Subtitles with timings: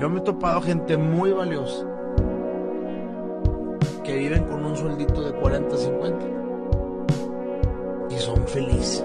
[0.00, 1.84] Yo me he topado gente muy valiosa
[4.02, 6.26] que viven con un sueldito de 40, 50
[8.08, 9.04] y son felices.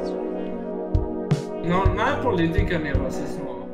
[1.65, 3.67] No, nada de política ni racismo.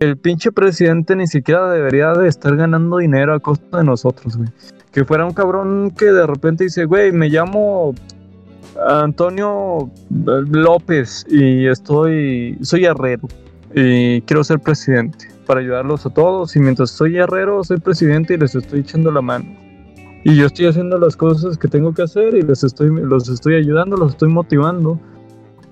[0.00, 4.48] El pinche presidente ni siquiera debería de estar ganando dinero a costa de nosotros, güey.
[4.90, 7.94] Que fuera un cabrón que de repente dice, güey, me llamo
[8.84, 13.28] Antonio López y estoy, soy herrero
[13.72, 18.36] y quiero ser presidente para ayudarlos a todos y mientras soy herrero soy presidente y
[18.38, 19.46] les estoy echando la mano.
[20.24, 23.54] Y yo estoy haciendo las cosas que tengo que hacer y les estoy, los estoy
[23.54, 24.98] ayudando, los estoy motivando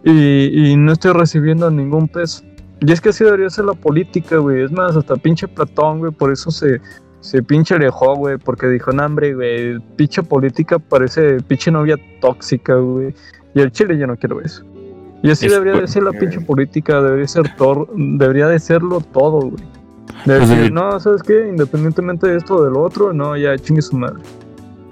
[0.04, 2.44] y, y no estoy recibiendo ningún peso.
[2.80, 4.62] Y es que así debería ser la política, güey.
[4.62, 6.80] Es más, hasta pinche Platón, güey, por eso se,
[7.20, 12.74] se pinche alejó, güey, porque dijo, no, hombre, güey, pinche política parece pinche novia tóxica,
[12.76, 13.14] güey.
[13.54, 14.64] Y el Chile yo no quiero eso.
[15.24, 19.00] Y así Es debería de ser la pinche política, debería ser tor- debería de serlo
[19.00, 19.64] todo, güey.
[20.26, 21.48] De Pues, decir, no, ¿sabes qué?
[21.48, 24.20] Independientemente de esto o del otro, no, ya chingue su madre.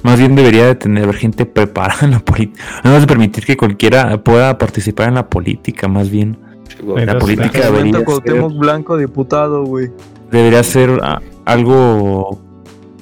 [0.03, 2.65] Más bien debería de tener gente preparada en la política.
[2.83, 6.37] No es permitir que cualquiera pueda participar en la política, más bien.
[6.83, 7.05] güey.
[7.07, 9.91] La Entonces, política momento debería ser, Blanco, diputado, güey.
[10.31, 10.99] debería ser
[11.45, 12.41] algo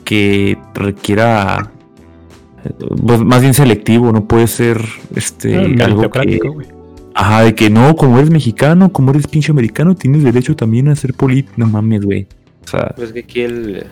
[0.04, 1.70] que requiera
[2.64, 2.70] eh,
[3.06, 4.80] pues, más bien selectivo, no puede ser
[5.14, 6.66] este Ah, algo que güey.
[7.14, 10.96] Ajá, de que no, como eres mexicano, como eres pinche americano, tienes derecho también a
[10.96, 12.26] ser político, no mames, güey.
[12.64, 13.86] O sea, Pues que aquí el.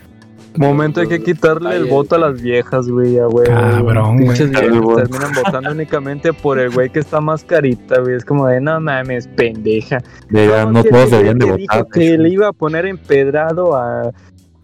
[0.57, 3.47] Momento hay que quitarle el voto a las viejas, güey, a güey.
[3.47, 4.37] Cabrón, güey.
[4.37, 8.17] Terminan votando únicamente por el güey que está más carita, güey.
[8.17, 10.03] Es como de, no mames, pendeja.
[10.29, 11.87] ¿Cómo no que todos el deberían de votar.
[11.93, 14.11] Que le iba a poner empedrado a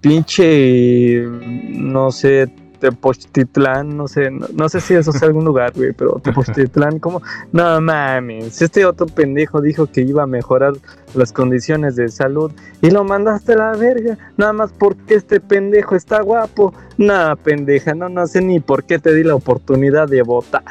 [0.01, 1.25] pinche,
[1.71, 2.51] no sé,
[2.91, 7.23] Tepoztitlán, no sé, no, no sé si eso es algún lugar, güey, pero Tepoztitlán, como,
[7.53, 10.75] no mames, este otro pendejo dijo que iba a mejorar
[11.15, 15.95] las condiciones de salud y lo mandaste a la verga, nada más porque este pendejo
[15.97, 20.23] está guapo, nada pendeja, no, no sé ni por qué te di la oportunidad de
[20.23, 20.65] votar.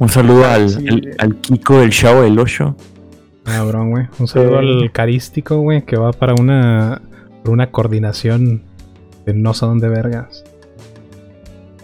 [0.00, 2.74] Un saludo al, al, al Kiko del Chavo del Ocho.
[3.44, 4.06] Cabrón, güey.
[4.18, 4.66] Un saludo Sí.
[4.82, 7.00] al carístico, güey, que va para una,
[7.42, 8.62] para una coordinación
[9.26, 10.42] de no sé dónde vergas.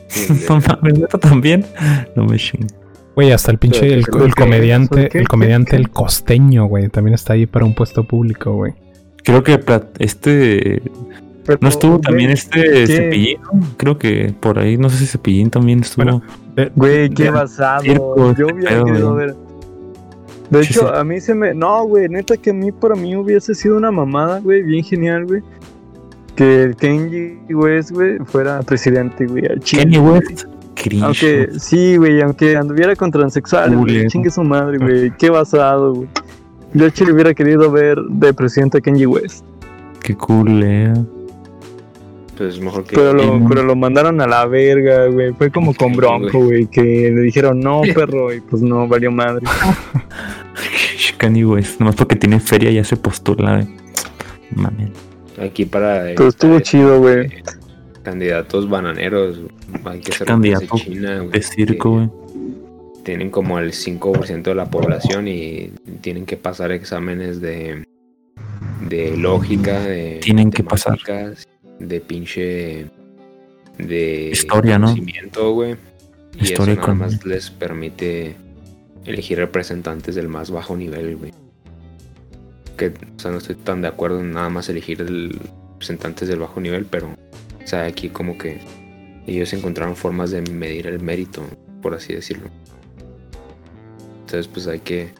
[0.49, 1.65] no mames, ¿neta también.
[2.17, 2.67] No me ching.
[3.15, 5.75] Güey, hasta el pinche, el, comediante, el comediante.
[5.75, 8.75] El Costeño, güey, también está ahí para un puesto público, güey.
[9.25, 9.59] Creo que
[9.99, 10.81] este
[11.61, 12.87] no estuvo también este ¿qué?
[12.87, 13.39] Cepillín.
[13.77, 16.05] Creo que por ahí, no sé si Cepillín también estuvo.
[16.05, 16.23] Bueno,
[16.75, 17.83] Güey, qué basado.
[17.83, 19.35] circo, Yo este hubiera querido ver.
[20.51, 20.95] De Sí, hecho, sí.
[20.95, 21.55] a mí se me.
[21.55, 25.27] No, güey, neta que a mí, para mí hubiese sido una mamada, güey, bien genial,
[25.27, 25.43] güey.
[26.39, 29.43] Que el Kenji West, güey, fuera presidente, güey.
[29.59, 30.45] Kenny West.
[30.77, 31.03] Cringe.
[31.03, 36.09] Aunque, sí, güey, aunque anduviera con transexuales, güey, chingue su madre, güey, qué basado, güey.
[36.75, 39.45] Yo chile hubiera querido ver de presidente a Kenji West.
[40.01, 40.95] Qué cool, eh.
[42.37, 42.95] Pues mejor que.
[42.95, 45.33] Pero lo, Sí, pero lo mandaron a la verga, güey.
[45.33, 49.45] Fue como con Bronco, güey, que le dijeron, no, perro, y pues no, valió madre.
[51.17, 51.81] Kanye West.
[51.81, 53.67] Nomás porque tiene feria ya se postula.
[54.55, 55.08] Mames.
[55.41, 56.05] Aquí para.
[56.17, 57.27] Pero estuvo chido, güey.
[57.27, 57.43] eh,
[58.03, 59.41] Candidatos bananeros.
[59.85, 62.11] Hay que ser Candidato de China, güey, De circo, güey.
[63.05, 67.85] Tienen como el 5% de la población y tienen que pasar exámenes de.
[68.89, 70.19] De lógica, de.
[70.23, 70.99] Tienen que pasar.
[71.79, 72.87] De pinche.
[73.79, 74.31] De.
[74.33, 74.87] Historia, ¿no?
[74.89, 75.77] conocimiento, güey.
[76.39, 78.37] Y Historia eso nada con- más les permite
[79.05, 81.33] elegir representantes del más bajo nivel, güey.
[82.79, 85.39] Que, o sea, no estoy tan de acuerdo en nada más elegir el-
[85.73, 88.61] representantes del bajo nivel, pero, o sea, aquí como que
[89.27, 91.43] ellos encontraron formas de medir el mérito,
[91.83, 92.49] por así decirlo.
[94.21, 95.11] Entonces, pues hay que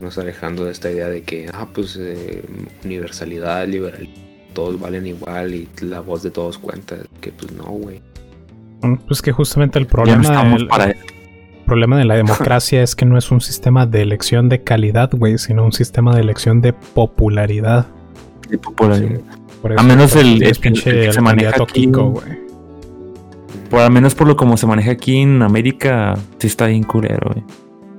[0.00, 2.42] nos alejando de esta idea de que, ah, pues, eh,
[2.84, 4.08] universalidad, liberal,
[4.52, 6.96] todos valen igual y la voz de todos cuenta.
[7.20, 8.00] Que, pues, no, güey.
[9.06, 11.00] Pues que justamente el Ya problema, no estamos para eso.
[11.74, 15.38] Problema de la democracia es que no es un sistema de elección de calidad, güey,
[15.38, 17.86] sino un sistema de elección de popularidad.
[18.48, 19.20] de popularidad.
[19.60, 21.86] Por A menos el- pinche el que se maneja candidato aquí.
[21.86, 22.44] Kiko, güey.
[23.70, 27.30] Por al menos por lo como se maneja aquí en América, sí está bien culero,
[27.32, 27.44] güey.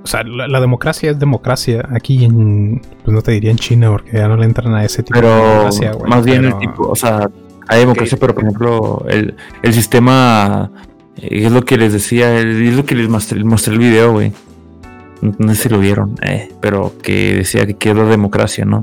[0.03, 1.85] O sea, la, la democracia es democracia.
[1.91, 2.81] Aquí en.
[3.03, 5.27] Pues no te diría en China, porque ya no le entran a ese tipo de
[5.27, 6.09] democracia, güey.
[6.09, 7.29] más bien pero- el tipo, o sea,
[7.67, 10.71] hay democracia, pero por ejemplo, el, el sistema
[11.17, 14.31] es lo que les decía, el- es lo que les mostré, el video, güey.
[15.39, 18.81] No, sé si lo vieron, eh, pero que decía que quiero la democracia, ¿no?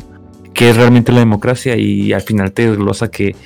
[0.55, 3.37] Que es realmente la democracia y al final te desglosa que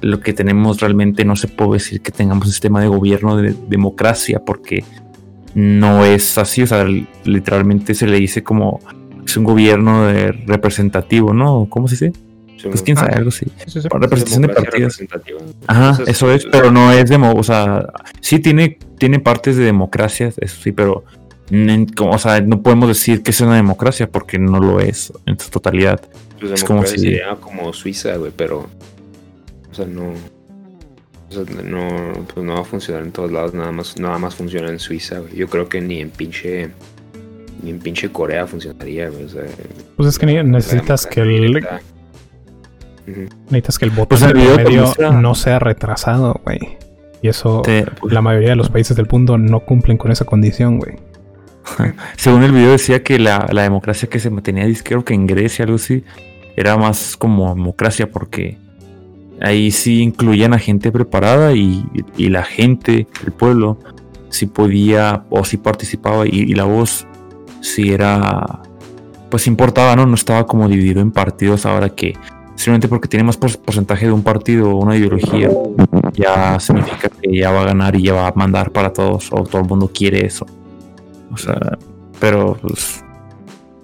[0.00, 3.54] lo que tenemos realmente no se puede decir que tengamos un sistema de gobierno de
[3.68, 4.84] democracia porque
[5.54, 6.86] no es así, o sea,
[7.24, 8.80] literalmente se le dice como
[9.24, 10.06] es un gobierno
[10.46, 11.66] representativo, ¿no?
[11.68, 12.12] ¿Cómo se dice?
[12.56, 13.18] Sí, Pues quién sabe, Ah.
[13.18, 13.30] algo.
[13.30, 13.46] Sí.
[13.90, 14.98] Representación de partidos.
[14.98, 15.40] representativa.
[15.66, 17.86] Ajá, Entonces, eso es, pero no es demo, o sea,
[18.20, 21.04] sí tiene, tiene partes de democracia, eso sí, pero
[22.00, 25.48] o sea, no podemos decir que es una democracia porque no lo es en su
[25.50, 26.00] totalidad.
[26.40, 28.66] Pues Es como si- sería como Suiza, güey, pero.
[29.70, 30.08] O sea, no.
[31.28, 34.34] O sea, no, pues no va a funcionar en todos lados, nada más, nada más
[34.34, 35.36] funciona en Suiza, güey.
[35.36, 36.70] Yo creo que ni en pinche.
[37.62, 39.24] Ni en pinche Corea funcionaría, güey.
[39.24, 39.42] O sea,
[39.96, 41.64] Pues es que necesitas que el,
[43.06, 46.58] necesitas que el voto Pues el de muestra- no sea retrasado, güey.
[47.22, 50.78] Y eso, Te- la mayoría de los países del mundo no cumplen con esa condición,
[50.78, 50.96] güey.
[52.16, 55.26] según el video decía que la, la democracia que se mantenía, dice, creo que en
[55.26, 56.04] Grecia, algo así,
[56.56, 58.58] era más como democracia porque
[59.40, 61.84] ahí sí incluían a gente preparada y,
[62.16, 63.78] y la gente, el pueblo,
[64.28, 67.06] sí podía o sí participaba y, y la voz
[67.60, 68.60] sí era,
[69.30, 70.06] pues importaba, ¿no?
[70.06, 72.14] No estaba como dividido en partidos ahora que
[72.56, 75.48] simplemente porque tiene más por- porcentaje de un partido o una ideología,
[76.14, 79.44] ya significa que ya va a ganar y ya va a mandar para todos o
[79.44, 80.46] todo el mundo quiere eso.
[81.32, 81.78] O sea,
[82.18, 83.04] pero pues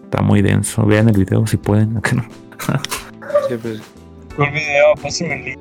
[0.05, 0.85] está muy denso.
[0.87, 1.97] Vean el video si pueden.
[1.97, 2.25] acá no.
[3.49, 3.81] Sí, pues.
[4.37, 4.95] ¿Cuál video?
[5.03, 5.59] Pásame el link.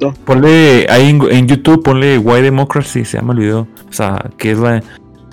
[0.00, 0.12] El.
[0.24, 3.66] Ponle ahí en, en YouTube, ponle Why Democracy, se llama el video.
[3.88, 4.82] O sea, que es la,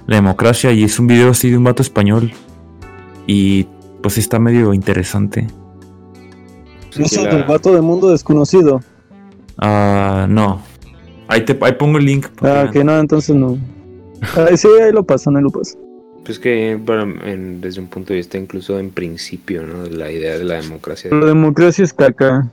[0.08, 2.34] la democracia y es un video así de un vato español.
[3.28, 3.68] Y
[4.02, 5.48] pues está medio interesante.
[7.00, 8.82] No sé, la- del vato de mundo desconocido.
[9.58, 10.62] Ah, no.
[11.28, 12.28] Ahí, te, ahí pongo el link.
[12.42, 13.58] Ah, que que no, entonces no.
[14.36, 15.80] Ah, sí, ahí lo pasan, ahí lo pasan.
[16.24, 19.86] Pues que para- en- desde un punto de vista incluso en principio, ¿no?
[19.86, 21.10] La idea de la democracia.
[21.14, 22.48] La democracia es caca.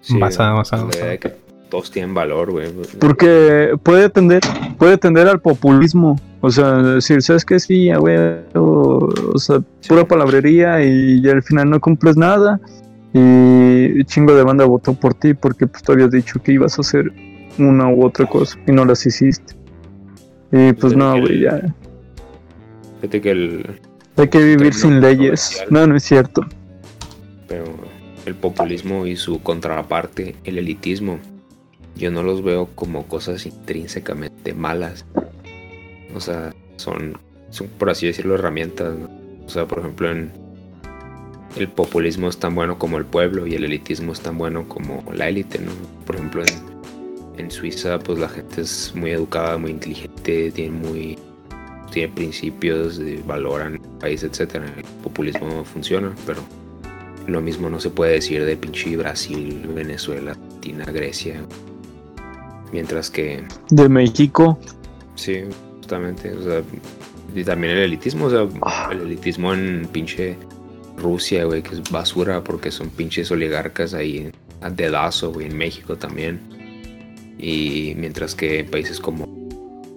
[0.00, 1.32] Sí, Basada, basada, La idea de que
[1.68, 2.68] todos tienen valor, güey.
[3.00, 4.40] Porque puede tender,
[4.78, 6.20] puede tender al populismo.
[6.40, 7.58] O sea, decir, ¿sabes qué?
[7.58, 8.16] Sí, ya, güey.
[8.54, 12.60] O, o sea, pura palabrería y, ya al final no cumples nada.
[13.18, 16.82] Y chingo de banda votó por ti porque pues tú habías dicho que ibas a
[16.82, 17.10] hacer
[17.56, 19.54] una u otra cosa y no las hiciste.
[20.52, 21.74] Y pues no, güey, ya.
[23.00, 23.80] Fíjate que el,
[24.18, 25.64] Hay que vivir sin leyes.
[25.70, 26.42] No, no es cierto.
[27.48, 27.64] pero
[28.26, 31.18] el populismo y su contraparte, el elitismo,
[31.96, 35.06] yo no los veo como cosas intrínsecamente malas.
[36.14, 37.16] O sea, son,
[37.48, 38.94] son por así decirlo, herramientas.
[38.94, 39.08] ¿no?
[39.46, 40.32] O sea, por ejemplo, en
[41.56, 45.04] el populismo es tan bueno como el pueblo y el elitismo es tan bueno como
[45.12, 45.72] la élite, ¿no?
[46.04, 51.18] Por ejemplo, en, en Suiza, pues la gente es muy educada, muy inteligente, tiene muy
[51.90, 54.66] tiene principios, valoran el país, etcétera.
[54.76, 56.42] El populismo funciona, pero
[57.26, 61.40] lo mismo no se puede decir de pinche Brasil, Venezuela, Argentina, Grecia.
[62.72, 64.58] Mientras que, De México.
[65.14, 65.44] sí,
[65.78, 66.62] justamente, o sea,
[67.34, 68.46] y también el elitismo, o sea,
[68.90, 70.36] el elitismo en pinche
[70.96, 75.96] Rusia, güey, que es basura porque son pinches oligarcas ahí a dedazo, güey, en México
[75.96, 76.40] también.
[77.38, 79.26] Y mientras que en países como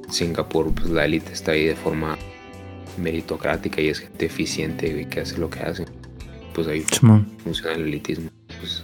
[0.10, 2.18] Singapur, pues la élite está ahí de forma
[2.98, 5.86] meritocrática y es gente eficiente, güey, que hace lo que hace.
[6.54, 7.28] Pues ahí Simón.
[7.44, 8.30] funciona el elitismo.
[8.60, 8.84] Pues,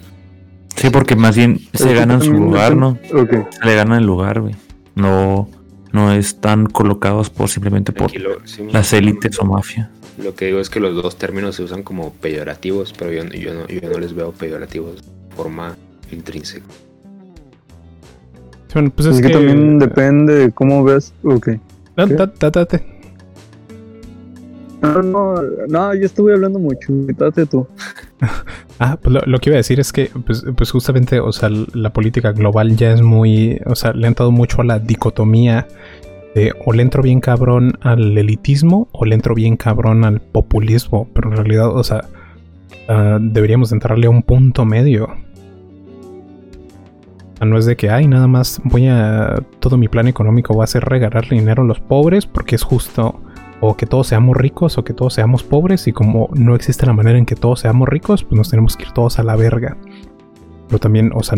[0.78, 2.94] Sí, porque más bien se ganan su lugar, ¿no?
[3.02, 3.54] depende- Ok.
[3.62, 4.56] Se le ganan el lugar, güey.
[4.94, 5.50] No,
[5.94, 9.90] no están colocados por simplemente por aquí lo- sí, las élites o mafia.
[10.18, 13.54] Lo que digo es que los dos términos se usan como peyorativos, pero yo, yo,
[13.54, 15.76] no, yo no les veo peyorativos de forma
[16.12, 16.66] intrínseca.
[18.74, 21.14] Bueno, pues Es, es, que, también depende de cómo ves.
[21.24, 21.50] Ok.
[21.95, 22.84] Da- da- date.
[24.81, 25.36] No, no,
[25.68, 26.88] no, yo estuve hablando mucho.
[27.18, 27.68] Date tú.
[28.78, 31.48] Ah, pues lo, lo que iba a decir es que, pues, pues justamente, o sea,
[31.50, 35.66] la política global ya es muy, o sea, le han dado mucho a la dicotomía
[36.35, 41.07] de o le entro bien cabrón al elitismo o le entro bien cabrón al populismo,
[41.13, 42.06] pero en realidad, o sea,
[42.89, 45.07] ah, deberíamos entrarle a un punto medio.
[47.42, 50.68] No es de que, ay, nada más voy a, todo mi plan económico va a
[50.68, 53.19] ser regalarle dinero a los pobres porque es justo
[53.61, 56.94] o que todos seamos ricos o que todos seamos pobres y como no existe la
[56.94, 59.77] manera en que todos seamos ricos, pues nos tenemos que ir todos a la verga.
[60.68, 61.37] Pero también, o sea,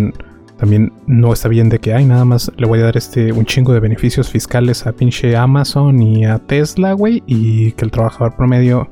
[0.58, 3.46] también no está bien de que, ay, nada más le voy a dar este un
[3.46, 8.36] chingo de beneficios fiscales a pinche Amazon y a Tesla, güey, y que el trabajador
[8.36, 8.90] promedio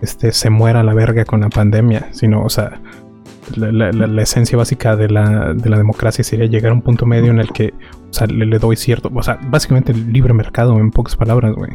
[0.00, 2.80] este se muera a la verga con la pandemia, sino, o sea,
[3.56, 6.82] la, la- la- la esencia básica de la, de la democracia sería llegar a un
[6.82, 7.72] punto medio en el que,
[8.10, 11.52] o sea, le, le doy cierto, o sea, básicamente el libre mercado en pocas palabras,
[11.56, 11.72] güey.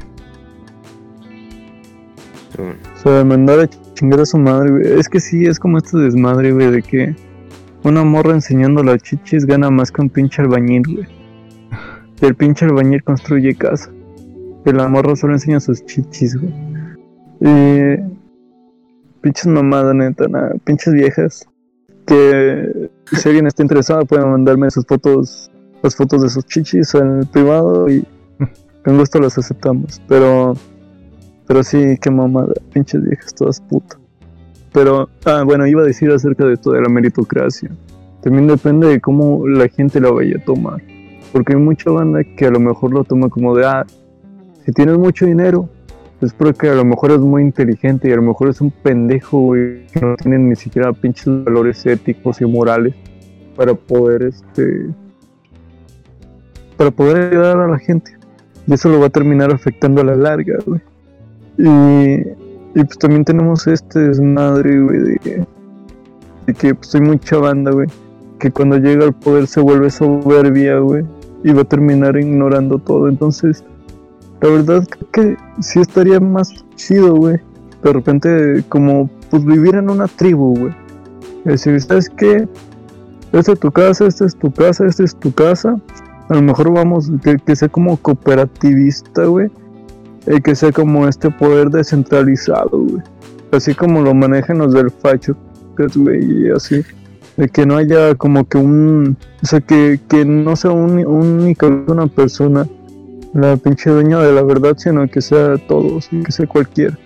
[3.03, 4.99] Sea, mandar a chingar a su madre, güey.
[4.99, 7.15] Es que sí, es como este desmadre, güey, de que
[7.83, 11.07] una morra enseñando las chichis gana más que un pinche albañil, güey.
[12.21, 13.91] El pinche albañil construye casa.
[14.65, 16.53] La morra solo enseña sus chichis, güey.
[17.41, 18.23] Y.
[19.21, 20.53] Pinches mamadas, neta, nada.
[20.63, 21.45] Pinches viejas.
[22.05, 27.19] que si alguien está interesado puede mandarme sus fotos, las fotos de sus chichis en
[27.19, 28.05] el privado y
[28.83, 30.01] con gusto las aceptamos.
[30.07, 30.55] Pero,
[31.47, 34.02] pero sí, qué mamada, pinches viejas todas putas.
[34.73, 37.69] Pero, ah, bueno, iba a decir acerca de esto de la meritocracia.
[38.21, 40.81] También depende de cómo la gente la vaya a tomar.
[41.31, 43.85] Porque hay mucha banda que a lo mejor lo toma como de, ah,
[44.65, 45.69] si tienes mucho dinero,
[46.21, 49.39] es porque a lo mejor es muy inteligente y a lo mejor es un pendejo,
[49.39, 52.95] güey, que no tiene ni siquiera pinches valores éticos y morales
[53.55, 54.87] para poder, este,
[56.77, 58.17] para poder ayudar a la gente.
[58.65, 60.81] Y eso lo va a terminar afectando a la larga, güey.
[61.57, 62.42] Y
[62.75, 65.47] y pues también tenemos este desmadre, güey, de,
[66.47, 67.87] de que pues hay mucha banda, güey,
[68.39, 71.05] que cuando llega al poder se vuelve soberbia, güey,
[71.43, 73.07] y va a terminar ignorando todo.
[73.09, 73.63] Entonces,
[74.41, 77.37] la verdad que sí estaría más chido, güey.
[77.83, 80.73] De repente, como, pues vivir en una tribu, güey.
[81.45, 82.47] Es decir, ¿sabes qué?
[83.33, 85.75] Esta es tu casa, esta es tu casa, esta es tu casa.
[86.29, 89.51] A lo mejor vamos, que, que sea como cooperativista, güey
[90.27, 93.03] y que sea como este poder descentralizado, güey.
[93.51, 95.35] Así como lo manejan los del facho,
[95.95, 96.83] güey, y así.
[97.37, 99.17] De que no haya como que un.
[99.41, 102.67] O sea, que, que no sea un, única una persona
[103.33, 106.97] la pinche dueña de la verdad, sino que sea todos, que sea cualquiera.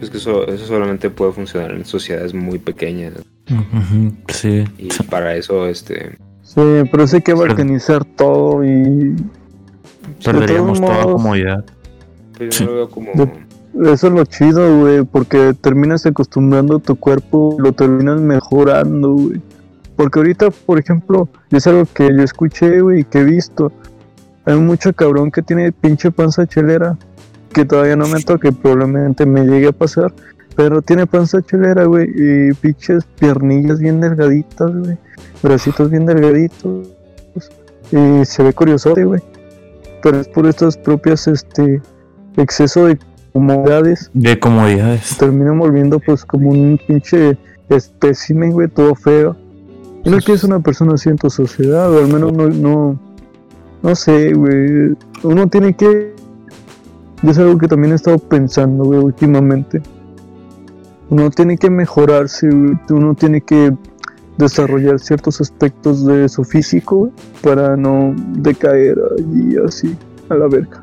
[0.00, 3.14] Es que eso, eso solamente puede funcionar en sociedades muy pequeñas.
[4.28, 4.64] Sí.
[4.78, 6.18] Y para eso, este.
[6.42, 9.14] Sí, pero sí hay que balcanizar todo y
[10.24, 11.64] Perderíamos toda comodidad.
[12.38, 13.12] Pero yo lo veo como.
[13.80, 19.40] Eso es lo chido, güey, porque terminas acostumbrando tu cuerpo, lo terminas mejorando, güey.
[19.96, 23.72] Porque ahorita, por ejemplo, es algo que yo escuché, güey, y que he visto.
[24.44, 26.98] Hay mucho cabrón que tiene pinche panza chelera,
[27.54, 30.12] que todavía no me toca, que probablemente me llegue a pasar.
[30.54, 34.98] Pero tiene panza chelera, güey, y pinches piernillas bien delgaditas, güey.
[35.42, 36.88] Bracitos bien delgaditos.
[37.90, 39.31] Y se ve curioso, güey
[40.02, 41.80] pero es por estas propias este
[42.36, 42.98] exceso de
[43.32, 44.10] comodidades.
[44.14, 45.16] De comodidades.
[45.18, 49.36] Terminan volviendo pues como un pinche espécimen, güey, todo feo.
[50.04, 52.98] Y no quieres una persona así en tu sociedad, o al menos no, no,
[53.82, 54.96] no sé, güey.
[55.22, 56.14] Uno tiene que...
[57.22, 59.80] Es algo que también he estado pensando, güey, últimamente.
[61.08, 62.76] Uno tiene que mejorarse, güey.
[62.90, 63.72] Uno tiene que
[64.38, 67.10] desarrollar ciertos aspectos de su físico
[67.42, 69.96] para no decaer allí así
[70.28, 70.82] a la verga.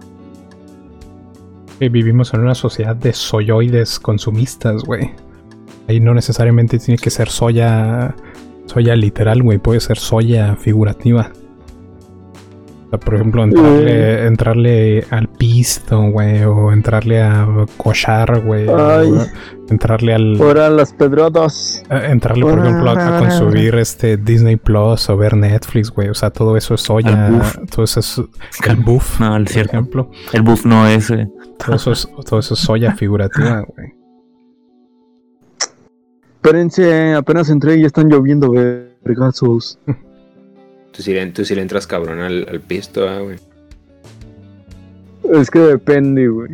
[1.80, 5.12] Vivimos en una sociedad de soyoides consumistas, güey.
[5.88, 8.16] Ahí no necesariamente tiene que ser soya,
[8.66, 9.60] soya literal, güey.
[9.60, 11.32] Puede ser soya figurativa
[12.98, 18.68] por ejemplo, entrarle, entrarle al pisto, güey, o entrarle a cochar, güey.
[19.70, 20.42] Entrarle al.
[20.42, 21.84] Ahora las pedrotas.
[21.92, 26.10] Eh, entrarle, por ejemplo, a, consumir este Disney Plus o ver Netflix, güey.
[26.10, 27.30] O sea, todo eso es soya.
[27.70, 28.22] Todo eso es.
[28.66, 29.20] El buff.
[29.20, 30.12] No, el por ejemplo.
[30.34, 31.14] El buff no es.
[31.64, 33.94] Todo, eso es todo eso es soya figurativa, güey.
[36.38, 38.52] Espérense, apenas entré y ya están lloviendo
[39.04, 39.78] vergazos.
[41.00, 43.38] Tú sí, le, entras cabrón al, pisto, ah, güey.
[45.32, 46.52] Es que depende, güey.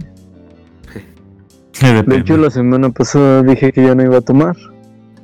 [2.05, 4.55] de hecho, la semana pasada dije que ya no iba a tomar.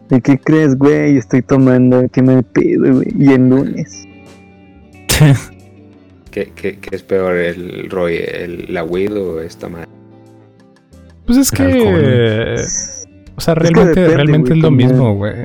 [0.09, 1.17] ¿Y qué crees, güey?
[1.17, 3.13] Estoy tomando, ¿qué me pido, güey?
[3.15, 4.07] Y en lunes.
[6.31, 9.87] ¿Qué, qué, qué es peor, el Roy, el, la weed o esta madre?
[11.27, 12.55] Pues es que.
[13.35, 15.35] o sea, realmente, realmente es lo mismo, güey.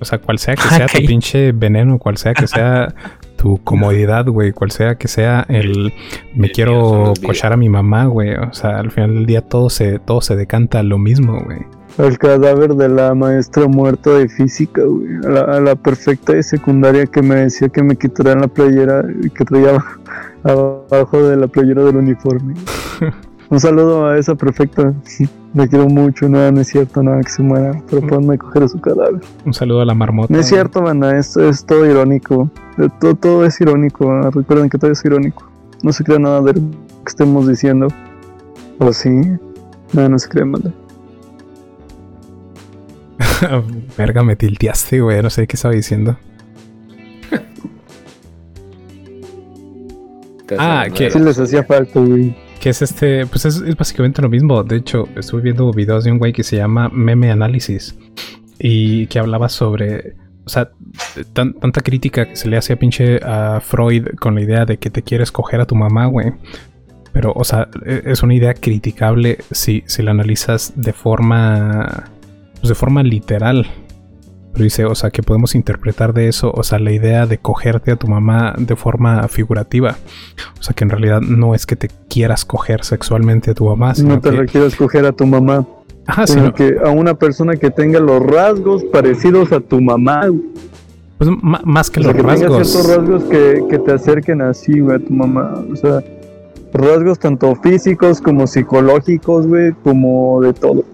[0.00, 2.94] O sea, cual sea que sea tu pinche veneno, cual sea que sea
[3.36, 5.92] tu comodidad, güey, cual sea que sea el
[6.34, 8.34] me quiero cochar a mi mamá, güey.
[8.34, 11.60] O sea, al final del día todo se, todo se decanta a lo mismo, güey.
[11.96, 15.08] El cadáver de la maestra muerta de física, güey.
[15.26, 19.78] A la, perfecta de secundaria que me decía que me quitaran la playera que traía
[20.42, 22.54] abajo de la playera del uniforme.
[23.54, 24.92] Un saludo a esa perfecta.
[25.54, 28.64] Me quiero mucho, nada, no es cierto, nada que se muera, pero ponme a coger
[28.64, 29.20] a su cadáver.
[29.44, 30.34] Un saludo a la marmota.
[30.34, 32.50] No es cierto, banda, es, es todo irónico.
[32.98, 35.48] Todo, todo es irónico, recuerden que todo es irónico.
[35.84, 37.86] No se crea nada de lo que estemos diciendo.
[38.80, 39.20] ¿O sí?
[39.92, 40.72] Nada, no se crea, banda.
[43.96, 46.18] Verga, me tilteaste, güey, no sé qué estaba diciendo.
[50.58, 51.12] ah, que...
[51.12, 54.64] Sí les hacía falta, güey que es este, pues es, básicamente lo mismo.
[54.64, 57.94] De hecho, estuve viendo videos de un güey que se llama Meme Análisis
[58.58, 60.16] y que hablaba sobre,
[60.46, 60.70] o sea,
[61.34, 65.02] tanta crítica que se le hacía pinche a Freud con la idea de que te
[65.02, 66.32] quieres coger a tu mamá, güey.
[67.12, 72.04] Pero, o sea, e, es una idea criticable si, si la analizas de forma,
[72.54, 73.66] pues de forma literal.
[74.54, 77.90] Pero dice, o sea, que podemos interpretar de eso, o sea, la idea de cogerte
[77.90, 79.96] a tu mamá de forma figurativa.
[80.58, 83.94] O sea, que en realidad no es que te quieras coger sexualmente a tu mamá,
[83.94, 84.36] sino No te que...
[84.36, 85.66] la quieras coger a tu mamá,
[86.06, 90.22] Ajá, sino sino que a una persona que tenga los rasgos parecidos a tu mamá.
[91.18, 92.68] pues, más que O sea, los que rasgos.
[92.70, 95.64] ciertos rasgos que, que te acerquen así, güey, a tu mamá.
[95.72, 96.00] O sea,
[96.72, 100.84] rasgos tanto físicos como psicológicos, güey, como de todo.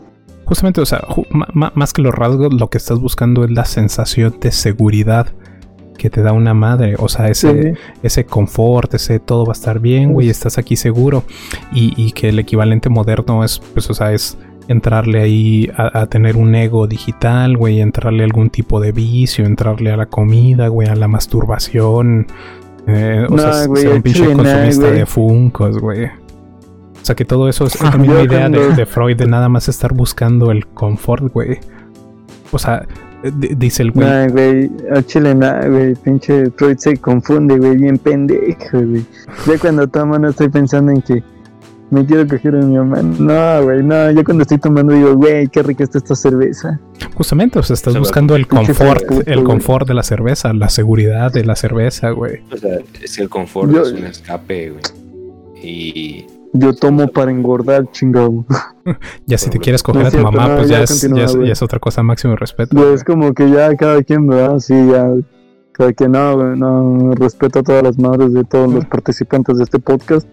[0.51, 1.27] Justamente, o sea, ju-
[1.75, 5.29] más que los rasgos, lo que estás buscando es la sensación de seguridad
[5.97, 6.97] que te da una madre.
[6.99, 7.79] O sea, ese, Sí.
[8.03, 11.23] ese confort, ese todo va a estar bien, güey, estás aquí seguro.
[11.73, 16.07] Y, y que el equivalente moderno es, pues, o sea, es entrarle ahí a, a
[16.07, 20.67] tener un ego digital, güey, entrarle a algún tipo de vicio, entrarle a la comida,
[20.69, 22.27] güey, a la masturbación.
[22.87, 26.09] eh, o sea, Nah, ser un pinche nah, consumista de funcos, güey.
[27.03, 29.69] O sea, que todo eso es la Yo misma idea de, Freud de nada más
[29.69, 31.59] estar buscando el confort, güey.
[32.53, 32.87] O sea,
[33.23, 34.07] dice el güey.
[34.07, 39.05] Nah, güey, a Chile nah, güey, pinche Freud se confunde, güey, bien pendejo, güey.
[39.47, 41.23] Ya cuando tomo no estoy pensando en que
[41.91, 43.03] me quiero coger a mi mamá.
[43.03, 46.79] No, güey, no, yo cuando estoy tomando digo, güey, qué rica está esta cerveza.
[47.15, 49.45] Justamente, o sea, estás O sea, buscando el confort, puto, el güey.
[49.45, 52.43] confort de la cerveza, la seguridad de la cerveza, güey.
[52.53, 54.83] O sea, es que el confort Yo- es un escape, güey.
[55.63, 58.45] Y Yo tomo para engordar, chingado.
[59.27, 60.91] Ya si te quieres coger no a tu cierto, mamá, no, pues ya ya, es,
[60.91, 61.47] continúa, ya, es, güey.
[61.47, 62.93] ya es otra cosa máximo respeto.
[62.93, 64.59] Es como que ya cada quien, ¿verdad?
[64.59, 65.09] Sí, ya.
[65.73, 69.65] Cada quien, no, güey, no, respeto a todas las madres de todos los participantes de
[69.65, 70.27] este podcast.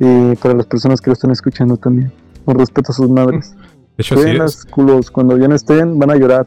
[0.00, 2.10] Y para las personas que lo están escuchando también.
[2.46, 3.54] Con respeto a sus madres.
[3.98, 5.10] De hecho, Buenas, culos.
[5.10, 6.46] Cuando ya no estén, van a llorar.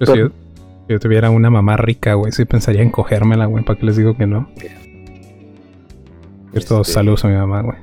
[0.00, 3.64] yo, si yo- si yo tuviera una mamá rica, güey, sí pensaría en cogérmela, güey,
[3.64, 4.48] para que les digo que no.
[6.52, 7.76] Esto Este- saludos a mi mamá, güey.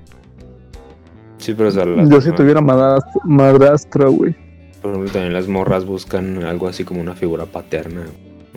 [1.38, 4.36] Sí, pero o sea, las Yo si tuviera madrastra, madrastra, güey.
[4.82, 8.04] Por ejemplo, también las morras buscan algo así como una figura paterna.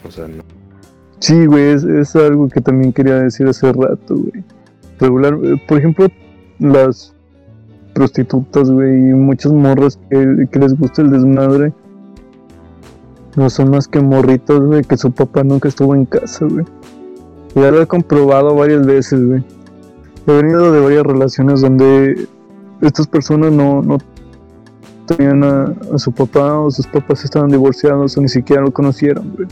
[0.07, 0.45] O sea, no.
[1.19, 4.45] Sí, güey, es, es algo que también quería decir hace rato, güey.
[4.99, 6.09] Regular, eh, por ejemplo,
[6.59, 7.15] las
[7.95, 11.73] prostitutas, güey, y muchas morras que, que les gusta el desmadre.
[13.37, 16.65] No son más que morritas, güey, que su papá nunca estuvo en casa, güey.
[17.55, 19.45] Ya lo he comprobado varias veces, güey.
[20.27, 22.27] He venido de varias relaciones donde
[22.83, 23.99] estas personas no, no
[25.07, 29.33] tenían a, a su papá o sus papás estaban divorciados o ni siquiera lo conocieron,
[29.37, 29.49] güey.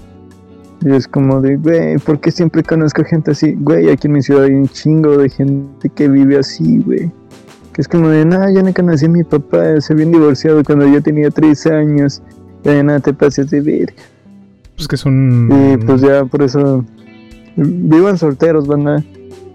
[0.85, 3.55] Y es como de, güey, ¿por qué siempre conozco gente así?
[3.59, 7.11] Güey, aquí en mi ciudad hay un chingo de gente que vive así, güey.
[7.73, 10.87] Que es como de, nah, yo no conocí a mi papá, se habían divorciado cuando
[10.87, 12.23] yo tenía 13 años.
[12.62, 13.95] Ya nada te pases de ver.
[14.77, 15.49] Pues que es un.
[15.51, 16.85] Y pues ya por eso,
[17.57, 19.03] vivan solteros, banda.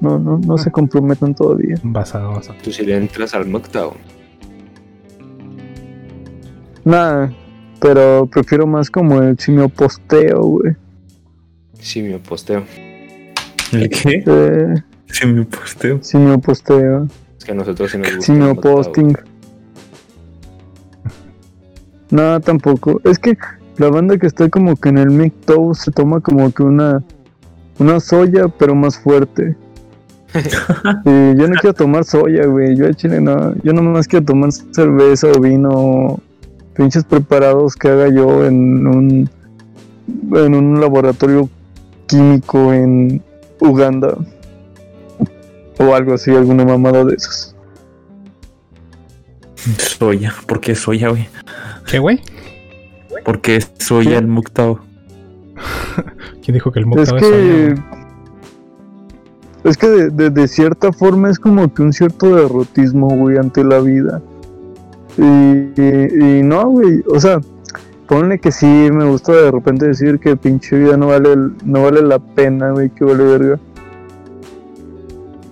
[0.04, 1.78] No, no, no se comprometan todavía.
[1.82, 2.60] Basado, basado.
[2.62, 3.94] Tú si le entras al McTown.
[6.84, 7.32] Nada,
[7.80, 10.76] pero prefiero más como el simio posteo, güey.
[11.96, 12.66] Me posteo.
[13.72, 14.24] ¿El qué?
[14.28, 16.04] Eh, me posteo.
[16.04, 17.08] simio posteo.
[17.38, 18.26] Es que a nosotros sí nos gusta.
[18.26, 19.16] Simio posting.
[22.12, 23.00] No, tampoco.
[23.06, 23.38] Es que
[23.78, 27.02] la banda que está como que en el MGTOW se toma como que una
[27.80, 29.56] una soya, pero más fuerte.
[31.06, 32.76] y yo no quiero tomar soya, güey.
[32.76, 33.54] Yo a Chile no.
[33.64, 36.20] Yo nomás quiero tomar cerveza o vino.
[36.76, 39.30] Pinches preparados que haga yo en un
[40.34, 41.50] en un laboratorio
[42.08, 43.22] químico en
[43.60, 44.18] Uganda.
[45.80, 47.56] O algo así, alguna mamada de esas.
[49.78, 50.34] Soya.
[50.48, 51.28] ¿Por qué soya, güey?
[51.90, 52.22] ¿Qué, güey?
[53.24, 54.80] ¿Por qué soya el Muktao?
[56.44, 57.76] ¿Quién dijo que el Es moctavo es que.
[57.76, 58.03] soya?
[59.64, 64.22] Es que de, cierta forma es como que un cierto derrotismo, güey, ante la vida.
[65.18, 67.40] Y, no, güey, o sea,
[68.08, 72.02] ponle que sí, me gusta de repente decir que pinche vida no vale, no vale
[72.02, 73.60] la pena, güey, que vale verga.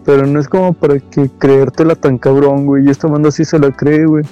[0.03, 3.59] Pero no es como para que creértela tan cabrón, güey, y esta banda sí se
[3.59, 4.25] la cree, güey.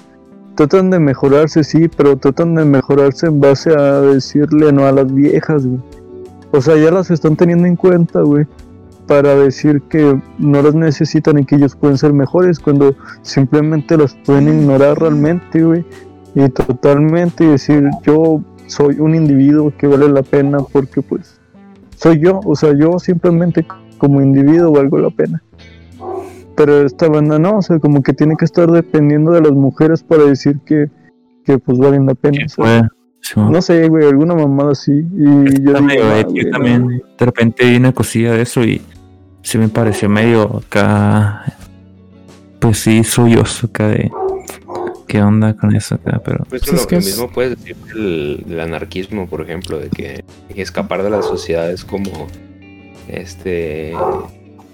[0.55, 5.13] Tratan de mejorarse, sí, pero tratan de mejorarse en base a decirle no a las
[5.13, 5.79] viejas, güey.
[6.51, 8.45] O sea, ya las están teniendo en cuenta, güey
[9.09, 14.13] para decir que no las necesitan y que ellos pueden ser mejores cuando simplemente las
[14.23, 15.83] pueden ignorar realmente, güey.
[16.35, 21.39] Y totalmente decir, yo soy un individuo que vale la pena porque pues
[21.95, 23.65] soy yo, o sea, yo simplemente
[23.97, 25.41] como individuo valgo la pena.
[26.55, 30.03] Pero esta banda no, o sea, como que tiene que estar dependiendo de las mujeres
[30.03, 30.85] para decir que,
[31.45, 32.45] que pues valen la pena.
[32.45, 32.89] o sea, Fue.
[33.21, 34.91] sí, no sé, güey, alguna mamada así.
[35.17, 35.23] Y
[35.63, 36.83] yo Está digo, medio "Ah, güey, también.
[36.83, 37.01] güey".
[37.17, 38.81] De repente vi una cosilla de eso y
[39.49, 41.43] sí me pareció medio acá.
[42.59, 44.12] Pues sí, suyos acá de.
[45.07, 48.43] qué onda con eso acá, pero Pues Pues lo, que es- mismo puedes decir del,
[48.45, 50.23] del anarquismo, por ejemplo, de que
[50.55, 52.27] escapar de la sociedad es como
[53.07, 53.93] este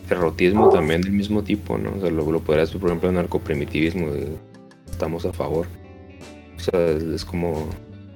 [0.09, 1.91] derrotismo también del mismo tipo, ¿no?
[1.97, 4.35] O sea, lo, lo podrías, por ejemplo, narcoprimitivismo, de-
[4.91, 5.67] estamos a favor.
[6.57, 7.67] O sea, es, es como,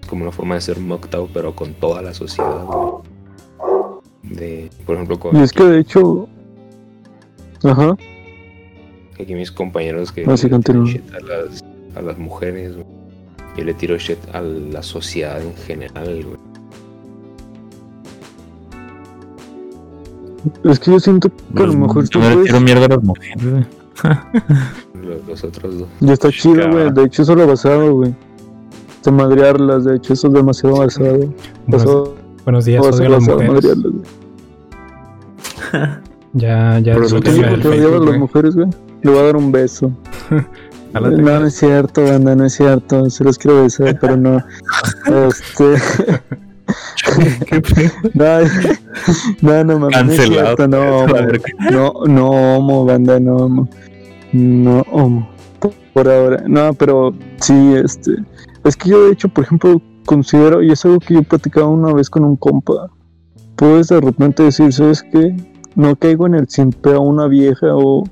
[0.01, 2.65] es como una forma de ser Moctau, pero con toda la sociedad.
[4.23, 6.27] De, por ejemplo, con Y es que de hecho.
[7.63, 7.95] Ajá.
[9.19, 11.63] aquí mis compañeros que Ah, sí, le tiran shit a las,
[11.95, 12.85] a las mujeres, güey.
[13.57, 16.37] Yo le tiro shit a la sociedad en general, güey.
[20.63, 23.03] Es que yo siento que a lo mejor tú yo le tiro mierda a las
[23.03, 23.65] mujeres, güey.
[25.03, 25.87] Los, los otros dos.
[26.01, 26.91] Ya está chido, güey.
[26.91, 28.13] De hecho, eso es lo basado, güey.
[29.03, 31.17] De madrearlas, de hecho, eso es demasiado basado.
[31.17, 31.35] Buenos,
[31.67, 33.77] Basado, buenos días, basado, las mujeres.
[36.33, 37.45] Ya, ya Pero es lo que digo
[38.01, 38.67] a las mujeres, güey.
[39.01, 39.91] Le voy a dar un beso.
[40.91, 43.11] No, no es cierto, banda, no es cierto.
[43.11, 44.43] Se los quiero besar, pero no.
[45.05, 45.75] Este.
[48.13, 48.39] No,
[49.41, 50.55] no, no, mames, Cancelado.
[50.55, 51.07] cierto, no,
[51.71, 53.69] no, no, homo, banda, no, homo.
[54.33, 55.29] No, homo.
[55.59, 56.43] Por- Por ahora.
[56.47, 58.11] No, pero sí, este.
[58.63, 61.93] Es que yo, de hecho, por ejemplo, considero, y es algo que yo platicaba una
[61.93, 62.89] vez con un compa,
[63.55, 65.35] puedes de repente decir, ¿sabes qué?
[65.79, 68.03] No caigo en el simpe a una vieja o,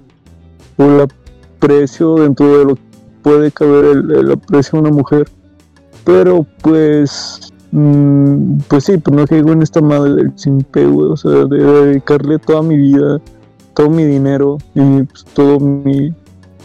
[0.78, 2.82] o el aprecio dentro de lo que
[3.22, 5.28] puede caber el, el aprecio a una mujer.
[6.06, 11.10] Pero pues, mm, pues sí, pues no caigo en esta madre del simpe, güey.
[11.10, 13.20] O sea, de, dedicarle toda mi vida,
[13.74, 16.14] todo mi dinero y pues, toda mi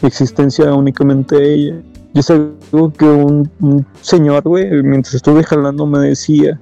[0.02, 1.82] existencia únicamente a ella.
[2.14, 6.60] Y es algo que un, un señor, güey, mientras estuve jalando me decía,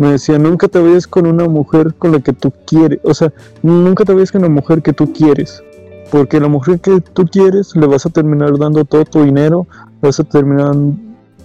[0.00, 3.34] me decía, nunca te vayas con una mujer con la que tú quieres, o sea,
[3.62, 5.62] nunca te vayas con una mujer que tú quieres,
[6.10, 9.66] porque la mujer que tú quieres le vas a terminar dando todo tu dinero,
[10.00, 10.74] vas a terminar,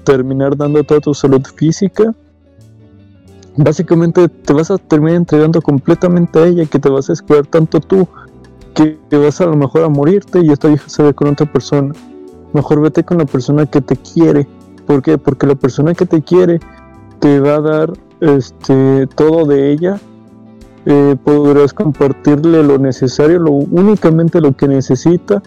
[0.05, 2.15] terminar dando toda tu salud física.
[3.57, 7.81] Básicamente te vas a terminar entregando completamente a ella, que te vas a descuidar tanto
[7.81, 8.07] tú,
[8.73, 11.93] que vas a lo mejor a morirte y esta vieja se ve con otra persona.
[12.53, 14.47] Mejor vete con la persona que te quiere.
[14.87, 15.17] ¿Por qué?
[15.17, 16.61] Porque la persona que te quiere
[17.19, 19.99] te va a dar este todo de ella.
[20.85, 25.41] Eh, podrás compartirle lo necesario, lo únicamente lo que necesita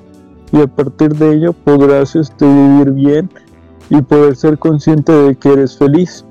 [0.51, 3.31] y a partir de ello podrás este, vivir bien
[3.89, 6.25] y poder ser consciente de que eres feliz.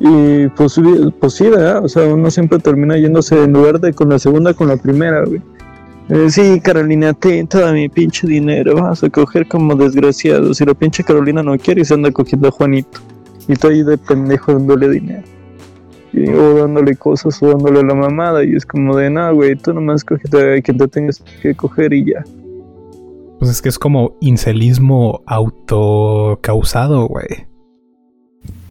[0.00, 1.84] Y pues, sí- pues ¿verdad?
[1.84, 5.42] O sea, uno siempre termina yéndose en lugar con la segunda, con la primera, güey.
[6.28, 10.52] Sí, Carolina, ten todo mi pinche dinero, vas a coger como desgraciado.
[10.54, 12.98] Si la pinche Carolina no quiere, se anda cogiendo a Juanito.
[13.46, 15.22] Y tú ahí de pendejo dándole dinero.
[16.14, 18.44] O dándole cosas o dándole la mamada.
[18.44, 21.92] Y es como de, no, güey, tú nomás cogete a quien te tengas que coger
[21.92, 22.24] y ya.
[23.38, 27.46] Pues es que es como incelismo autocausado, güey.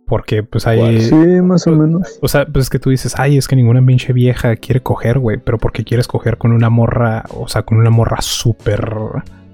[0.06, 1.02] Porque pues hay...
[1.02, 2.20] Sí, más o menos.
[2.22, 5.20] O sea, pues es que tú dices, ay, es que ninguna pinche vieja quiere coger,
[5.20, 5.38] güey.
[5.38, 8.92] Pero porque quieres coger con una morra, o sea, con una morra súper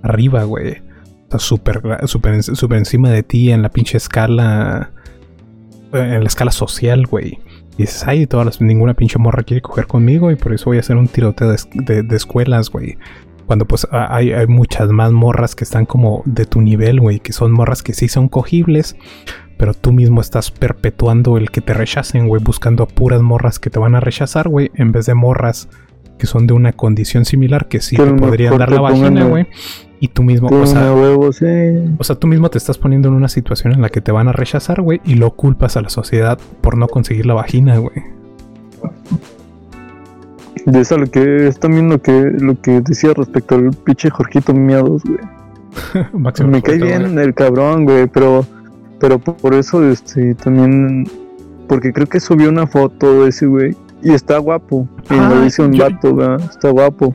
[0.02, 0.82] arriba, güey.
[1.28, 1.82] O sea, súper,
[2.72, 4.92] encima de ti en la pinche escala,
[5.92, 7.40] en la escala social, güey.
[7.78, 10.78] Y dices, ay, todas las, ninguna pinche morra quiere coger conmigo y por eso voy
[10.78, 12.98] a hacer un tiroteo de, de- escuelas, güey.
[13.46, 17.20] Cuando pues hay, hay muchas más morras que están como de tu nivel, güey.
[17.20, 18.96] Que son morras que sí son cogibles,
[19.58, 23.70] pero tú mismo estás perpetuando el que te rechacen, güey, buscando a puras morras que
[23.70, 25.70] te van a rechazar, güey, en vez de morras
[26.18, 29.48] que son de una condición similar que sí Que te podrían dar la vagina, güey.
[30.00, 33.74] Y tú mismo, o sea, o sea, tú mismo te estás poniendo en una situación
[33.74, 36.78] en la que te van a rechazar, güey, y lo culpas a la sociedad por
[36.78, 37.96] no conseguir la vagina, güey.
[40.66, 44.54] Y eso lo que es también lo que lo que decía respecto al pinche Jorgito
[44.54, 45.20] Miados, güey.
[46.48, 48.46] Me cae bien el cabrón, güey, pero
[49.00, 51.08] pero po- por eso este también
[51.68, 53.76] porque creo que subió una foto de ese güey
[54.06, 54.88] y está guapo.
[55.10, 57.14] Y Ah, lo dice un yo- vato, güey, está guapo.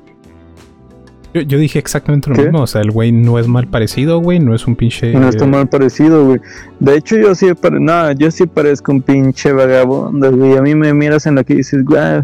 [1.33, 2.42] Yo, yo dije exactamente lo ¿Qué?
[2.42, 5.12] mismo, o sea, el güey no es mal parecido, güey, no es un pinche...
[5.14, 6.40] No está mal parecido, güey.
[6.81, 7.79] De hecho, yo sí, pare...
[7.79, 10.57] no, yo sí parezco un pinche vagabundo, güey.
[10.57, 12.22] A mí me miras en la que dices, güey,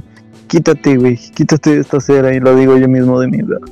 [0.48, 2.34] quítate, güey, quítate de esta cera.
[2.34, 3.68] Y lo digo yo mismo de mi verdad.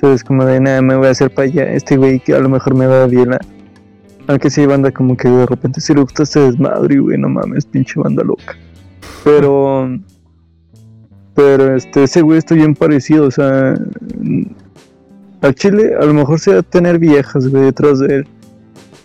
[0.00, 1.72] Sabes, como de nada, me voy a hacer para allá.
[1.72, 3.40] Este güey que a lo mejor me va a violar.
[4.26, 7.66] Aunque sí, banda, como que de repente si le gusta este desmadre, güey, no mames,
[7.66, 8.56] pinche banda loca.
[9.22, 9.96] Pero.
[11.34, 13.74] Pero este, ese güey está bien parecido, o sea.
[15.40, 18.26] Al chile, a lo mejor se va a tener viejas, güey, detrás de él.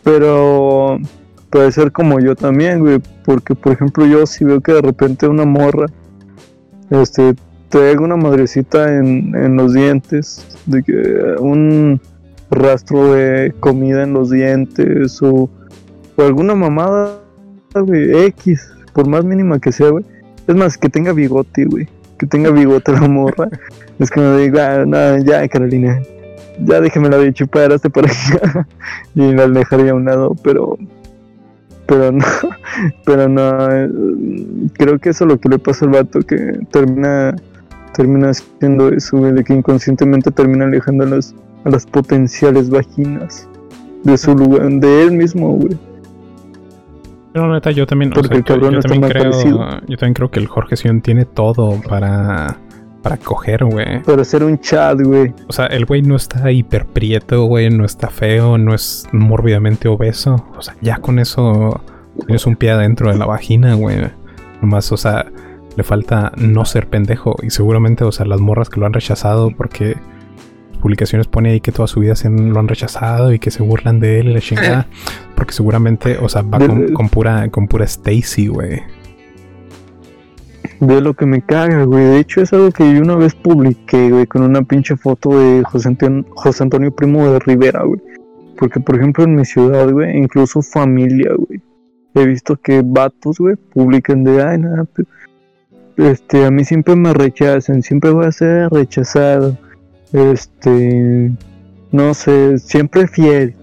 [0.04, 0.98] Pero.
[1.50, 3.02] Puede ser como yo también, güey.
[3.24, 5.88] Porque, por ejemplo, yo si veo que de repente una morra.
[6.90, 7.36] Este.
[7.70, 10.58] Traigo una madrecita en, en los dientes.
[10.66, 12.00] De que un
[12.50, 15.50] rastro de comida en los dientes o,
[16.16, 17.20] o alguna mamada,
[17.74, 20.06] güey, X, por más mínima que sea, güey.
[20.48, 21.88] Es más, que tenga bigote, güey.
[22.18, 23.50] Que tenga bigote la morra.
[24.00, 26.02] es que me diga, ah, no, ya, Carolina.
[26.66, 28.68] Ya déjeme la de chupar hasta por acá.
[29.16, 30.78] y la dejaría a un lado, pero.
[31.86, 32.26] Pero no.
[33.06, 33.72] Pero no.
[33.72, 33.90] eh,
[34.74, 37.36] Creo que eso es lo que le pasa al vato que termina.
[37.94, 39.18] Termina haciendo eso.
[39.22, 43.48] De que inconscientemente termina alejando a las, a las potenciales vaginas.
[44.04, 44.70] De su lugar.
[44.70, 45.78] De él mismo, güey.
[47.38, 49.70] Pero neta, yo también, o Porque sea, el yo, cabrón yo está también creo, parecido.
[49.88, 52.58] yo también creo que el Jorge Sion tiene todo para,
[53.04, 54.02] para coger, güey.
[54.02, 55.32] Para ser un chat, güey.
[55.48, 60.48] O sea, el güey no está hiperprieto, güey, no está feo, no es mórbidamente obeso.
[60.58, 61.80] O sea, ya con eso
[62.26, 63.98] tienes un pie adentro de la vagina, güey.
[64.60, 65.28] Nomás, o sea,
[65.76, 67.36] le falta no ser pendejo.
[67.44, 69.96] Y seguramente, o sea, las morras que lo han rechazado porque
[70.82, 74.00] publicaciones pone ahí que toda su vida se lo han rechazado y que se burlan
[74.00, 74.88] de él y la chingada.
[75.38, 78.82] Porque seguramente, o sea, va con, con pura, con pura Stacy, güey.
[80.80, 82.04] De lo que me caga, güey.
[82.06, 85.64] De hecho, es algo que yo una vez publiqué, güey, con una pinche foto de
[85.64, 88.02] José Antonio, José Antonio Primo de Rivera, güey.
[88.58, 91.62] Porque, por ejemplo, en mi ciudad, güey, incluso familia, güey.
[92.16, 94.88] He visto que vatos, güey, publican de, ay, nada,
[95.98, 99.56] este, a mí siempre me rechazan, siempre voy a ser rechazado.
[100.14, 101.32] Este,
[101.92, 103.56] no sé, siempre fiel.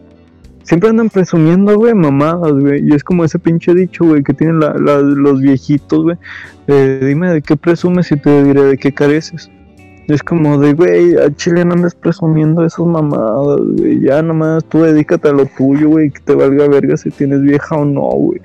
[0.65, 2.87] Siempre andan presumiendo, güey, mamadas, güey.
[2.89, 6.17] Y es como ese pinche dicho, güey, que tienen la- los viejitos, güey.
[6.67, 9.51] Eh, dime de qué presumes y te diré de qué careces.
[10.09, 14.01] Es como de, güey, a Chile no andes presumiendo esas mamadas, güey.
[14.01, 17.77] Ya nomás tú dedícate a lo tuyo, güey, que te valga verga si tienes vieja
[17.77, 18.41] o no, güey.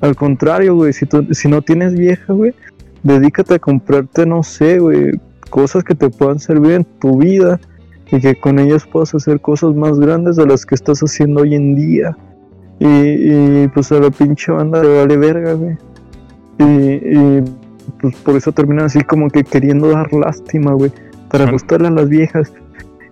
[0.00, 2.54] Al contrario, güey, si, si no tienes vieja, güey,
[3.02, 5.12] dedícate a comprarte, no sé, güey,
[5.50, 7.60] cosas que te puedan servir en tu vida
[8.10, 11.54] y que con ellas puedas hacer cosas más grandes de las que estás haciendo hoy
[11.54, 12.16] en día.
[12.78, 15.76] Y, y, pues a la pinche banda le vale verga, güey.
[16.58, 17.44] Y, y,
[18.00, 20.92] pues por eso terminan así como que queriendo dar lástima, güey,
[21.30, 22.52] para gustarle a las viejas.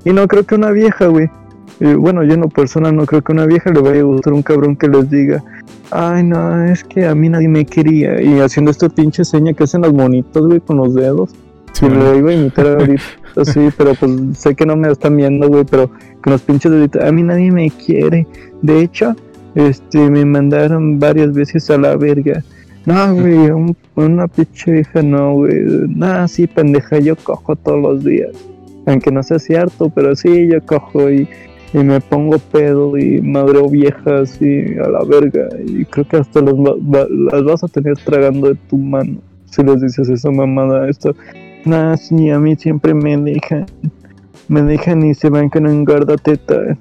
[0.05, 1.29] Y no creo que una vieja, güey.
[1.81, 4.33] eh, bueno, yo en lo personal no creo que una vieja le vaya a gustar
[4.35, 5.43] un cabrón que les diga,
[5.91, 8.21] ay no, es que a mí nadie me quería.
[8.21, 11.31] Y haciendo esta pinche seña que hacen las monitas, güey, con los dedos.
[11.73, 11.99] Sí, Y güey.
[11.99, 13.03] lo iba a imitar ahorita,
[13.43, 15.91] sí, pero pues sé que no me están viendo, güey, pero
[16.23, 18.27] con los pinches deditos, a mí nadie me quiere.
[18.63, 19.15] De hecho,
[19.55, 22.43] este, me mandaron varias veces a la verga.
[22.87, 25.55] No, güey, un- una pinche vieja no, güey.
[25.89, 28.31] Nah, sí, pendeja, yo cojo todos los días.
[28.87, 31.27] Aunque no sea cierto, pero sí, yo cojo y,
[31.73, 35.49] y me pongo pedo y madreo viejas y a la verga.
[35.67, 39.17] Y creo que hasta las, va- va- las vas a tener tragando de tu mano.
[39.47, 41.15] Si les dices esa mamada, esto.
[41.65, 43.67] Nah, sí, a mí siempre me dejan.
[44.49, 46.77] Me dejan y se van con un gordo teta.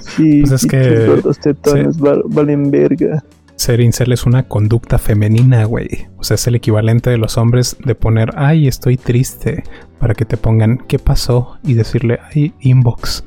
[0.00, 3.24] Sí, Pues es que gordos tetones val- valen verga.
[3.56, 5.88] Ser incel es una conducta femenina, güey.
[6.18, 9.64] O sea, es el equivalente de los hombres de poner, ay, estoy triste,
[9.98, 11.56] para que te pongan, ¿qué pasó?
[11.64, 13.24] Y decirle, ay, inbox.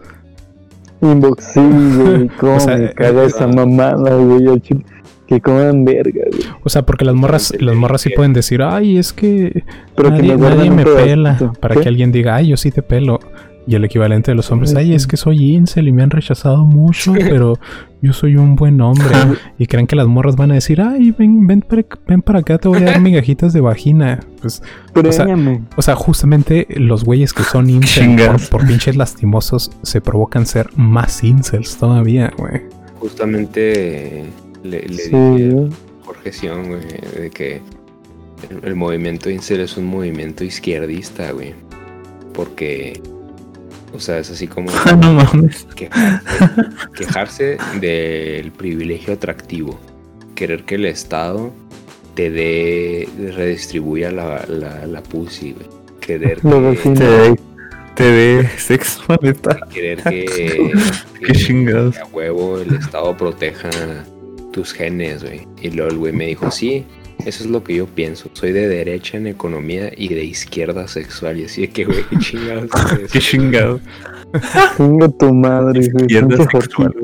[1.01, 2.29] Inbox, sí, güey.
[2.39, 4.47] Cómo O sea, me eh, caga esa mamada, güey.
[5.31, 6.43] Que coman verga, güey.
[6.61, 9.63] O sea, porque las morras, las morras sí pueden decir, ay, es que
[9.95, 11.53] Pero nadie, que me nadie pela.
[11.61, 11.81] Para ¿Qué?
[11.81, 13.17] que alguien diga, ay, yo sí te pelo.
[13.65, 16.65] Y el equivalente de los hombres, ay, es que soy incel y me han rechazado
[16.65, 17.57] mucho, pero
[18.01, 19.07] yo soy un buen hombre.
[19.57, 22.57] Y creen que las morras van a decir, ay, ven, ven, para, ven para acá,
[22.57, 24.19] te voy a dar migajitas de vagina.
[24.41, 24.61] Pues,
[24.93, 25.27] o sea,
[25.77, 30.67] o sea, justamente los güeyes que son incel por, por pinches lastimosos se provocan ser
[30.75, 32.63] más incels todavía, güey.
[32.99, 34.25] Justamente
[34.63, 36.81] le, le Sí, dije a Jorge Sion, güey,
[37.15, 37.61] de que
[38.49, 41.53] el, el movimiento incel es un movimiento izquierdista, güey.
[42.33, 43.01] Porque,
[43.93, 45.65] o sea, es así como Ah, no mames.
[45.75, 46.21] quejarse,
[46.95, 49.79] quejarse del privilegio atractivo.
[50.35, 51.51] Querer que el Estado
[52.15, 55.67] te dé, redistribuya la, la, la pussy, güey.
[55.99, 56.89] Querer que.
[56.95, 57.35] Te,
[57.95, 59.59] te de sexo, neta.
[59.71, 60.71] querer que,
[61.25, 61.97] Qué chingados.
[61.97, 63.69] a huevo el Estado proteja
[64.51, 65.47] tus genes, güey.
[65.61, 66.85] Y luego el güey me dijo, sí,
[67.25, 68.29] eso es lo que yo pienso.
[68.33, 71.39] Soy de derecha en economía y de izquierda sexual.
[71.39, 72.69] Y así de que, güey, qué chingados.
[73.03, 73.79] es Qué chingado.
[74.77, 76.05] Chinga tu madre, güey.
[76.05, 76.95] Izquierda sexual.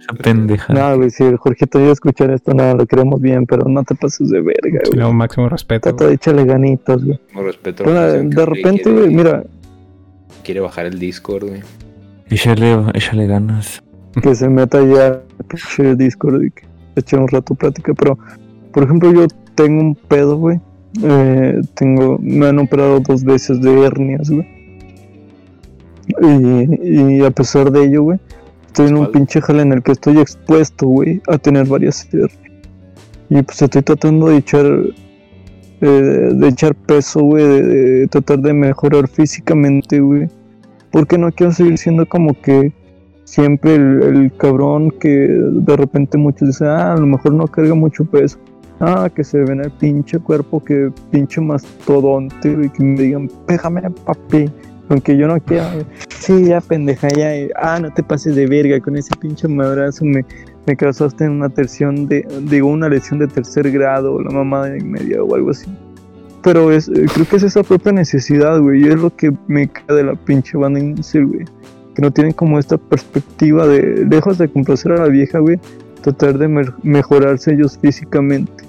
[0.00, 0.72] Esa pendeja.
[0.72, 3.84] No, güey, si el Jorgito iba a escuchar esto, nada, lo queremos bien, pero no
[3.84, 4.98] te pases de verga, güey.
[4.98, 5.90] no, máximo respeto.
[5.90, 7.20] Trata de echarle ganitos, güey.
[7.32, 9.44] Con respeto de repente, güey, mira,
[10.42, 11.60] Quiere bajar el Discord, güey.
[12.28, 13.82] Échale, échale ganas.
[14.20, 16.64] Que se meta ya pinche Discord y que
[16.96, 18.18] eche un rato plática, pero
[18.72, 20.60] por ejemplo yo tengo un pedo, güey.
[21.02, 24.46] Eh, tengo, me han operado dos veces de hernias, güey.
[26.20, 28.18] Y, y a pesar de ello, güey,
[28.66, 32.38] estoy en un pinche jale en el que estoy expuesto, güey, a tener varias hernias.
[33.30, 34.66] Y pues estoy tratando de echar
[35.80, 40.28] eh, de echar peso, güey, de, de tratar de mejorar físicamente, güey.
[40.90, 42.72] Porque no quiero seguir siendo como que
[43.24, 48.04] siempre el, cabrón que de repente muchos dicen, ah, a lo mejor no carga mucho
[48.04, 48.38] peso.
[48.80, 53.82] Ah, que se ven el pinche cuerpo, que pinche mastodonte, güey, que me digan, pégame,
[54.04, 54.50] papi.
[54.88, 55.72] Aunque yo no quiera,
[56.08, 60.24] sí, ya pendeja, ya, ah, no te pases de verga, con ese pinche madrazo me,
[60.66, 65.22] me causaste una terción de, digo, una lesión de tercer grado, la mamá de media
[65.22, 65.66] o algo así.
[66.42, 69.68] Pero es, eh, creo que es esa propia necesidad, güey, y es lo que me
[69.68, 71.44] cae de la pinche banda güey.
[71.94, 75.58] Que no tienen como esta perspectiva de, lejos de complacer a la vieja, güey,
[76.02, 76.48] tratar de
[76.82, 78.64] mejorarse ellos físicamente.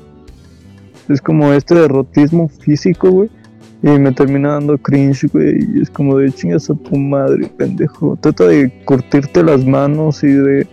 [1.09, 3.29] Es como este derrotismo físico, güey.
[3.81, 5.59] Y me termina dando cringe, güey.
[5.75, 8.17] Y es como de chingas a tu madre, pendejo.
[8.21, 10.67] Trata de curtirte las manos y de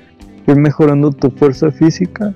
[0.47, 2.33] ir mejorando tu fuerza física.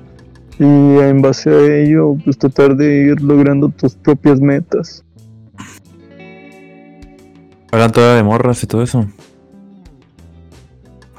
[0.59, 5.05] Y en base a ello, pues tratar de ir logrando tus propias metas.
[7.71, 9.07] Hablan todavía de morras y todo eso.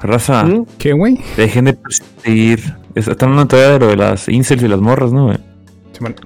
[0.06, 0.66] Raza, ¿Mm?
[0.78, 1.18] ¿Qué, güey?
[1.36, 2.74] dejen de perseguir.
[2.94, 5.38] es- Están hablando todavía de lo de las incels y las morras, ¿no, güey?
[5.92, 6.16] Sí, bueno.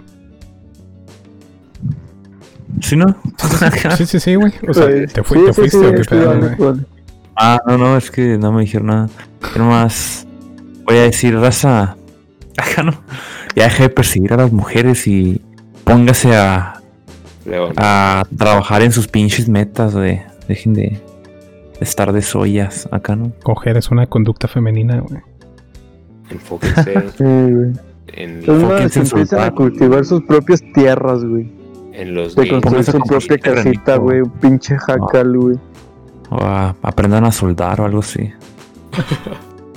[2.83, 3.15] ¿Sí, no?
[3.97, 4.53] Sí, sí, sí, güey.
[4.69, 5.95] O sea, ¿te, fui- sí, te sí, fuiste sí, o
[6.49, 6.77] qué güey?
[7.37, 9.09] ah, no, no, es que no me dijeron nada.
[9.53, 10.27] Pero más
[10.85, 11.97] voy a decir, raza.
[12.57, 12.93] Ajá, no.
[13.57, 15.41] Ya deje de perseguir a las mujeres y
[15.85, 16.81] póngase a,
[17.45, 17.73] León.
[17.77, 20.21] A trabajar en sus pinches metas, güey.
[20.49, 21.01] Dejen de
[21.81, 23.33] estar de soyas acá, ¿no?
[23.43, 25.21] Coger es una conducta femenina, güey.
[26.31, 27.73] Enfóquense Sí, güey.
[28.09, 31.51] en, Enfóquense en empiezan a cultivar sus propias tierras, güey.
[31.93, 34.21] en los De construir su propia casita, güey.
[34.21, 35.57] Un pinche jacal, güey.
[36.31, 38.31] O a- aprendan a soldar o algo así.